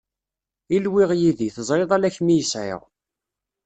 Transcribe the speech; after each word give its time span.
Ilwiɣ 0.75 1.11
yid-i, 1.19 1.49
teẓriḍ 1.55 1.91
ala 1.95 2.09
kem 2.15 2.27
i 2.31 2.43
sɛiɣ 2.51 2.81